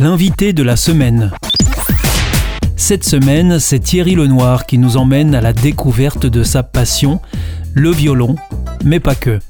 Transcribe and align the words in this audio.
L'invité 0.00 0.52
de 0.52 0.62
la 0.62 0.76
semaine. 0.76 1.32
Cette 2.76 3.02
semaine, 3.02 3.58
c'est 3.58 3.80
Thierry 3.80 4.14
Lenoir 4.14 4.64
qui 4.64 4.78
nous 4.78 4.96
emmène 4.96 5.34
à 5.34 5.40
la 5.40 5.52
découverte 5.52 6.24
de 6.24 6.44
sa 6.44 6.62
passion, 6.62 7.20
le 7.74 7.90
violon, 7.90 8.36
mais 8.84 9.00
pas 9.00 9.16
que. 9.16 9.40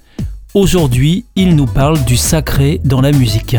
Aujourd'hui, 0.54 1.26
il 1.36 1.54
nous 1.54 1.66
parle 1.66 2.02
du 2.06 2.16
sacré 2.16 2.80
dans 2.82 3.02
la 3.02 3.12
musique. 3.12 3.58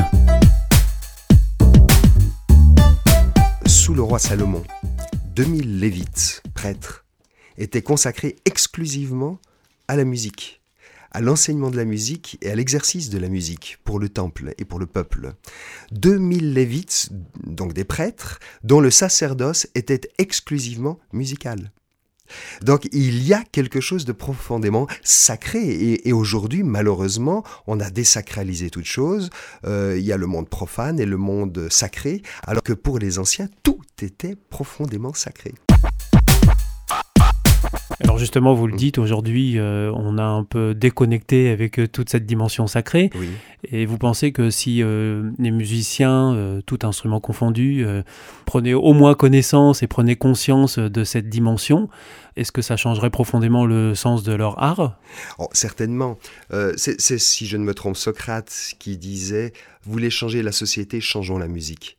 Sous 3.68 3.94
le 3.94 4.02
roi 4.02 4.18
Salomon, 4.18 4.64
2000 5.36 5.80
lévites, 5.80 6.42
prêtres, 6.56 7.06
étaient 7.60 7.84
consacrés 7.84 8.38
exclusivement 8.46 9.38
à 9.88 9.96
la 9.96 10.06
musique 10.06 10.59
à 11.12 11.22
l'enseignement 11.22 11.72
de 11.72 11.78
la 11.78 11.86
musique 11.86 12.38
et 12.42 12.50
à 12.50 12.56
l'exercice 12.56 13.10
de 13.10 13.18
la 13.18 13.30
musique 13.30 13.80
pour 13.84 14.00
le 14.00 14.10
temple 14.10 14.54
et 14.58 14.66
pour 14.66 14.80
le 14.80 14.86
peuple. 14.86 15.34
2000 15.92 16.54
lévites, 16.54 17.10
donc 17.46 17.74
des 17.74 17.84
prêtres, 17.84 18.40
dont 18.64 18.80
le 18.80 18.92
sacerdoce 18.92 19.68
était 19.76 20.02
exclusivement 20.18 21.00
musical. 21.14 21.72
Donc 22.62 22.88
il 22.92 23.26
y 23.26 23.34
a 23.34 23.44
quelque 23.52 23.82
chose 23.82 24.06
de 24.06 24.12
profondément 24.12 24.88
sacré 25.04 26.00
et, 26.06 26.14
aujourd'hui 26.14 26.64
malheureusement 26.64 27.44
on 27.68 27.80
a 27.80 27.90
désacralisé 27.90 28.70
toute 28.70 28.86
chose. 28.86 29.30
Euh, 29.66 29.96
il 29.98 30.06
y 30.06 30.12
a 30.12 30.18
le 30.18 30.28
monde 30.28 30.50
profane 30.50 31.00
et 31.00 31.06
le 31.06 31.18
monde 31.18 31.68
sacré 31.70 32.22
alors 32.46 32.64
que 32.64 32.74
pour 32.74 33.00
les 33.00 33.20
anciens 33.20 33.48
tout 33.64 33.82
était 34.02 34.36
profondément 34.36 35.14
sacré. 35.14 35.54
Alors 38.02 38.18
justement, 38.18 38.54
vous 38.54 38.68
le 38.68 38.78
dites, 38.78 38.98
aujourd'hui, 38.98 39.58
euh, 39.58 39.92
on 39.94 40.18
a 40.18 40.24
un 40.24 40.46
peu 40.46 40.74
déconnecté 40.74 41.50
avec 41.50 41.80
euh, 41.80 41.88
toute 41.88 42.10
cette 42.10 42.26
dimension 42.26 42.66
sacrée. 42.66 43.10
Et 43.70 43.86
vous 43.86 43.98
pensez 43.98 44.32
que 44.32 44.50
si 44.50 44.82
euh, 44.82 45.30
les 45.38 45.52
musiciens, 45.52 46.60
tout 46.66 46.80
instrument 46.84 47.20
confondu, 47.20 47.86
prenaient 48.46 48.74
au 48.74 48.94
moins 48.94 49.16
connaissance 49.16 49.84
et 49.84 49.88
prenaient 49.88 50.16
conscience 50.16 50.80
de 50.80 51.04
cette 51.04 51.28
dimension, 51.28 51.90
est-ce 52.38 52.54
que 52.54 52.62
ça 52.62 52.78
changerait 52.78 53.10
profondément 53.10 53.66
le 53.66 53.96
sens 53.96 54.24
de 54.24 54.34
leur 54.34 54.62
art? 54.64 54.98
Oh, 55.38 55.50
Certainement. 55.52 56.18
C'est, 56.78 57.00
si 57.00 57.48
je 57.48 57.58
ne 57.58 57.64
me 57.64 57.74
trompe, 57.74 57.98
Socrate 57.98 58.76
qui 58.80 58.98
disait, 58.98 59.52
vous 59.84 59.92
voulez 59.92 60.10
changer 60.10 60.42
la 60.42 60.54
société, 60.54 61.02
changeons 61.02 61.38
la 61.38 61.48
musique. 61.48 61.98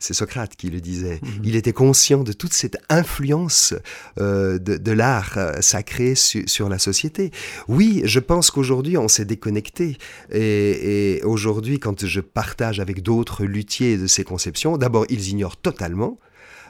C'est 0.00 0.14
Socrate 0.14 0.56
qui 0.56 0.70
le 0.70 0.80
disait. 0.80 1.20
Mhm. 1.22 1.42
Il 1.44 1.56
était 1.56 1.74
conscient 1.74 2.24
de 2.24 2.32
toute 2.32 2.54
cette 2.54 2.78
influence 2.88 3.74
euh, 4.18 4.58
de, 4.58 4.92
l'art 4.92 5.34
euh, 5.36 5.60
sacré 5.60 6.14
sur 6.14 6.68
la 6.70 6.78
société. 6.78 7.30
Oui, 7.68 8.00
je 8.04 8.18
pense 8.18 8.50
qu'aujourd'hui, 8.50 8.96
on 8.96 9.08
s'est 9.08 9.26
déconnecté. 9.26 9.98
Et, 10.32 11.18
et 11.18 11.22
aujourd'hui, 11.22 11.78
quand 11.78 12.06
je 12.06 12.20
partage 12.20 12.80
avec 12.80 13.02
d'autres 13.02 13.44
luthiers 13.44 13.98
de 13.98 14.06
ces 14.06 14.24
conceptions, 14.24 14.78
d'abord, 14.78 15.04
ils 15.10 15.28
ignorent 15.28 15.58
totalement 15.58 16.18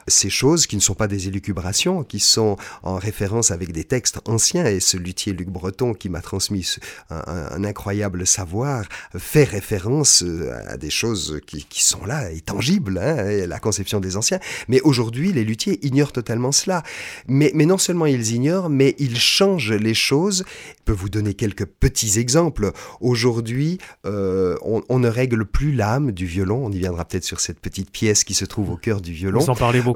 ces 0.07 0.29
choses 0.29 0.67
qui 0.67 0.75
ne 0.75 0.81
sont 0.81 0.93
pas 0.93 1.07
des 1.07 1.27
élucubrations, 1.27 2.03
qui 2.03 2.19
sont 2.19 2.57
en 2.83 2.95
référence 2.95 3.51
avec 3.51 3.71
des 3.71 3.83
textes 3.83 4.19
anciens. 4.27 4.65
Et 4.65 4.79
ce 4.79 4.97
luthier 4.97 5.33
Luc 5.33 5.49
Breton, 5.49 5.93
qui 5.93 6.09
m'a 6.09 6.21
transmis 6.21 6.75
un, 7.09 7.63
incroyable 7.63 8.25
savoir, 8.27 8.85
fait 9.17 9.43
référence 9.43 10.23
euh, 10.23 10.51
à 10.67 10.77
des 10.77 10.89
choses 10.89 11.39
qui, 11.45 11.65
sont 11.83 12.05
là 12.05 12.31
et 12.31 12.41
tangibles, 12.41 12.97
hein, 12.97 13.47
la 13.47 13.59
conception 13.59 13.99
des 13.99 14.17
anciens. 14.17 14.39
Mais 14.67 14.81
aujourd'hui, 14.81 15.33
les 15.33 15.43
luthiers 15.43 15.79
ignorent 15.85 16.11
totalement 16.11 16.51
cela. 16.51 16.83
Mais, 17.27 17.51
mais 17.55 17.65
non 17.65 17.77
seulement 17.77 18.05
ils 18.05 18.31
ignorent, 18.31 18.69
mais 18.69 18.95
ils 18.99 19.17
changent 19.17 19.73
les 19.73 19.93
choses. 19.93 20.43
Je 20.47 20.83
peux 20.85 20.91
vous 20.93 21.09
donner 21.09 21.33
quelques 21.33 21.65
petits 21.65 22.19
exemples. 22.19 22.71
Aujourd'hui, 22.99 23.77
euh, 24.05 24.55
on, 24.63 24.99
ne 24.99 25.07
règle 25.07 25.45
plus 25.45 25.71
l'âme 25.71 26.11
du 26.11 26.25
violon. 26.25 26.65
On 26.65 26.71
y 26.71 26.79
viendra 26.79 27.05
peut-être 27.05 27.23
sur 27.23 27.39
cette 27.39 27.59
petite 27.59 27.91
pièce 27.91 28.23
qui 28.23 28.33
se 28.33 28.45
trouve 28.45 28.71
au 28.71 28.77
cœur 28.77 29.01
du 29.01 29.13
violon. 29.13 29.39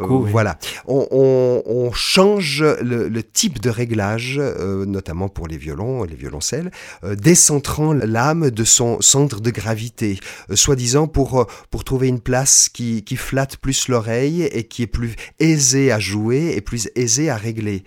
Euh, 0.01 0.29
voilà. 0.29 0.57
On, 0.87 1.91
change 1.93 2.63
le, 2.81 3.23
type 3.23 3.61
de 3.61 3.69
réglage, 3.69 4.37
euh, 4.39 4.85
notamment 4.85 5.29
pour 5.29 5.47
les 5.47 5.57
violons 5.57 6.05
et 6.05 6.07
les 6.07 6.15
violoncelles, 6.15 6.71
euh, 7.03 7.15
décentrant 7.15 7.93
l'âme 7.93 8.51
de 8.51 8.63
son 8.63 9.01
centre 9.01 9.41
de 9.41 9.51
gravité, 9.51 10.19
soi-disant 10.53 11.07
pour, 11.07 11.47
pour 11.69 11.83
trouver 11.83 12.07
une 12.07 12.19
place 12.19 12.69
qui, 12.69 13.03
qui 13.03 13.15
flatte 13.15 13.57
plus 13.57 13.87
l'oreille 13.87 14.43
et 14.43 14.65
qui 14.65 14.83
est 14.83 14.87
plus 14.87 15.15
aisée 15.39 15.91
à 15.91 15.99
jouer 15.99 16.53
et 16.55 16.61
plus 16.61 16.89
aisée 16.95 17.29
à 17.29 17.37
régler. 17.37 17.83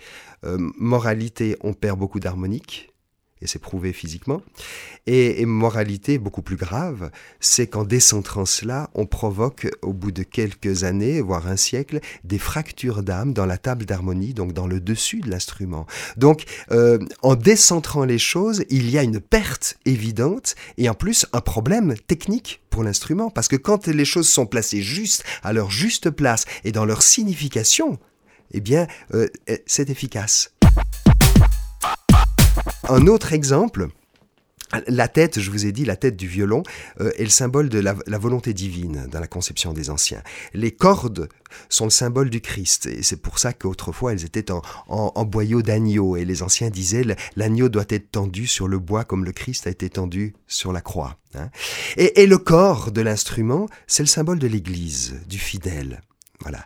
moralité, 0.77 1.57
on 1.61 1.73
perd 1.73 1.99
beaucoup 1.99 2.19
d'harmonique 2.19 2.88
et 3.41 3.47
c'est 3.47 3.59
prouvé 3.59 3.93
physiquement. 3.93 4.41
Et, 5.07 5.45
moralité 5.45 6.17
beaucoup 6.17 6.41
plus 6.41 6.55
grave, 6.55 7.09
c'est 7.39 7.67
qu'en 7.67 7.83
décentrant 7.83 8.45
cela, 8.45 8.89
on 8.93 9.05
provoque 9.05 9.67
au 9.81 9.93
bout 9.93 10.11
de 10.11 10.23
quelques 10.23 10.83
années, 10.83 11.21
voire 11.21 11.47
un 11.47 11.57
siècle, 11.57 11.99
des 12.23 12.37
fractures 12.37 13.03
d'âme 13.03 13.33
dans 13.33 13.45
la 13.45 13.57
table 13.57 13.85
d'harmonie, 13.85 14.33
donc 14.33 14.53
dans 14.53 14.67
le 14.67 14.79
dessus 14.79 15.21
de 15.21 15.29
l'instrument. 15.29 15.87
Donc 16.17 16.43
euh, 16.71 16.99
en 17.21 17.35
décentrant 17.35 18.05
les 18.05 18.19
choses, 18.19 18.63
il 18.69 18.89
y 18.89 18.97
a 18.97 19.03
une 19.03 19.19
perte 19.19 19.77
évidente 19.85 20.55
et 20.77 20.89
en 20.89 20.93
plus 20.93 21.25
un 21.33 21.41
problème 21.41 21.95
technique 22.07 22.61
pour 22.69 22.83
l'instrument, 22.83 23.29
parce 23.29 23.47
que 23.47 23.55
quand 23.55 23.87
les 23.87 24.05
choses 24.05 24.29
sont 24.29 24.45
placées 24.45 24.81
juste 24.81 25.23
à 25.43 25.53
leur 25.53 25.71
juste 25.71 26.09
place 26.09 26.45
et 26.63 26.71
dans 26.71 26.85
leur 26.85 27.01
signification, 27.01 27.97
eh 28.51 28.61
bien, 28.61 28.87
euh, 29.13 29.27
c'est 29.65 29.89
efficace. 29.89 30.58
Un 32.89 33.05
autre 33.05 33.33
exemple, 33.33 33.87
la 34.87 35.07
tête, 35.07 35.39
je 35.39 35.51
vous 35.51 35.65
ai 35.65 35.71
dit, 35.71 35.85
la 35.85 35.95
tête 35.95 36.15
du 36.15 36.27
violon 36.27 36.63
euh, 37.01 37.11
est 37.17 37.23
le 37.23 37.29
symbole 37.29 37.69
de 37.69 37.79
la, 37.79 37.93
volonté 38.17 38.53
divine 38.53 39.07
dans 39.11 39.19
la 39.19 39.27
conception 39.27 39.73
des 39.73 39.89
anciens. 39.89 40.21
Les 40.53 40.71
cordes 40.71 41.29
sont 41.69 41.85
le 41.85 41.91
symbole 41.91 42.29
du 42.29 42.41
Christ, 42.41 42.87
et 42.87 43.03
c'est 43.03 43.21
pour 43.21 43.39
ça 43.39 43.53
qu'autrefois 43.53 44.13
elles 44.13 44.25
étaient 44.25 44.51
en, 44.51 45.25
boyau 45.25 45.61
d'agneau, 45.61 46.15
et 46.15 46.25
les 46.25 46.43
anciens 46.43 46.69
disaient 46.69 47.05
l'agneau 47.35 47.69
doit 47.69 47.85
être 47.89 48.11
tendu 48.11 48.47
sur 48.47 48.67
le 48.67 48.79
bois 48.79 49.03
comme 49.03 49.25
le 49.25 49.31
Christ 49.31 49.67
a 49.67 49.69
été 49.69 49.89
tendu 49.89 50.33
sur 50.47 50.71
la 50.71 50.81
croix. 50.81 51.17
Hein. 51.35 51.49
Et, 51.97 52.21
et 52.21 52.27
le 52.27 52.37
corps 52.37 52.91
de 52.91 53.01
l'instrument, 53.01 53.67
c'est 53.87 54.03
le 54.03 54.07
symbole 54.07 54.39
de 54.39 54.47
l'Église, 54.47 55.15
du 55.27 55.37
fidèle. 55.37 56.01
Voilà. 56.41 56.65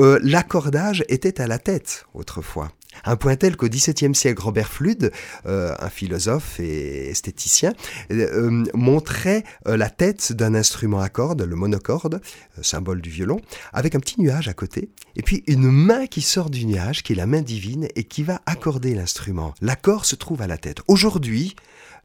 Euh, 0.00 0.20
l'accordage 0.22 1.04
était 1.08 1.40
à 1.40 1.46
la 1.46 1.58
tête 1.58 2.04
autrefois. 2.14 2.70
Un 3.04 3.16
point 3.16 3.36
tel 3.36 3.56
qu'au 3.56 3.68
XVIIe 3.68 4.14
siècle, 4.14 4.42
Robert 4.42 4.68
Flude, 4.68 5.12
euh, 5.46 5.74
un 5.78 5.88
philosophe 5.88 6.60
et 6.60 7.10
esthéticien, 7.10 7.72
euh, 8.10 8.64
montrait 8.74 9.44
la 9.66 9.90
tête 9.90 10.32
d'un 10.32 10.54
instrument 10.54 11.00
à 11.00 11.08
cordes, 11.08 11.42
le 11.42 11.56
monocorde, 11.56 12.20
symbole 12.62 13.00
du 13.00 13.10
violon, 13.10 13.40
avec 13.72 13.94
un 13.94 14.00
petit 14.00 14.20
nuage 14.20 14.48
à 14.48 14.54
côté, 14.54 14.90
et 15.16 15.22
puis 15.22 15.44
une 15.46 15.70
main 15.70 16.06
qui 16.06 16.22
sort 16.22 16.50
du 16.50 16.64
nuage, 16.66 17.02
qui 17.02 17.12
est 17.12 17.16
la 17.16 17.26
main 17.26 17.42
divine, 17.42 17.88
et 17.96 18.04
qui 18.04 18.22
va 18.22 18.40
accorder 18.46 18.94
l'instrument. 18.94 19.54
L'accord 19.60 20.04
se 20.04 20.16
trouve 20.16 20.42
à 20.42 20.46
la 20.46 20.58
tête. 20.58 20.80
Aujourd'hui, 20.88 21.56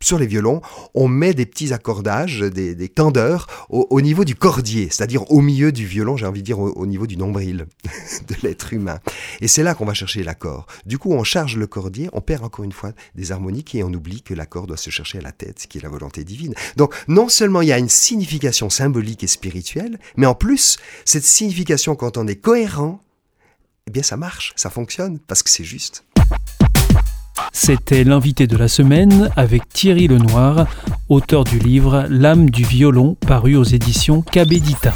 sur 0.03 0.19
les 0.19 0.27
violons, 0.27 0.61
on 0.93 1.07
met 1.07 1.33
des 1.33 1.45
petits 1.45 1.73
accordages, 1.73 2.39
des, 2.39 2.89
tendeurs 2.89 3.47
au, 3.69 4.01
niveau 4.01 4.25
du 4.25 4.35
cordier, 4.35 4.89
c'est-à-dire 4.91 5.31
au 5.31 5.41
milieu 5.41 5.71
du 5.71 5.85
violon, 5.85 6.17
j'ai 6.17 6.25
envie 6.25 6.41
de 6.41 6.45
dire 6.45 6.59
au, 6.59 6.85
niveau 6.85 7.07
du 7.07 7.17
nombril 7.17 7.65
de 8.27 8.35
l'être 8.43 8.73
humain. 8.73 8.99
Et 9.41 9.47
c'est 9.47 9.63
là 9.63 9.73
qu'on 9.73 9.85
va 9.85 9.93
chercher 9.93 10.23
l'accord. 10.23 10.67
Du 10.85 10.97
coup, 10.97 11.13
on 11.13 11.23
charge 11.23 11.57
le 11.57 11.67
cordier, 11.67 12.09
on 12.13 12.21
perd 12.21 12.43
encore 12.43 12.65
une 12.65 12.71
fois 12.71 12.91
des 13.15 13.31
harmoniques 13.31 13.73
et 13.75 13.83
on 13.83 13.93
oublie 13.93 14.21
que 14.21 14.33
l'accord 14.33 14.67
doit 14.67 14.77
se 14.77 14.89
chercher 14.89 15.19
à 15.19 15.21
la 15.21 15.31
tête, 15.31 15.65
qui 15.67 15.77
est 15.77 15.81
la 15.81 15.89
volonté 15.89 16.23
divine. 16.23 16.53
Donc, 16.75 16.93
non 17.07 17.29
seulement 17.29 17.61
il 17.61 17.69
y 17.69 17.73
a 17.73 17.79
une 17.79 17.89
signification 17.89 18.69
symbolique 18.69 19.23
et 19.23 19.27
spirituelle, 19.27 19.99
mais 20.17 20.25
en 20.25 20.35
plus, 20.35 20.77
cette 21.05 21.23
signification, 21.23 21.95
quand 21.95 22.17
on 22.17 22.27
est 22.27 22.35
cohérent, 22.35 22.99
eh 23.87 23.91
bien 23.91 24.03
ça 24.03 24.17
marche, 24.17 24.53
ça 24.55 24.69
fonctionne, 24.69 25.19
parce 25.19 25.43
que 25.43 25.49
c'est 25.49 25.63
juste. 25.63 26.03
C'était 27.55 28.03
l'invité 28.03 28.47
de 28.47 28.57
la 28.57 28.67
semaine 28.67 29.29
avec 29.35 29.69
Thierry 29.69 30.07
Lenoir, 30.07 30.65
auteur 31.07 31.43
du 31.43 31.59
livre 31.59 32.07
L'âme 32.09 32.49
du 32.49 32.63
violon 32.63 33.15
paru 33.27 33.55
aux 33.55 33.63
éditions 33.63 34.23
Cabedita. 34.23 34.93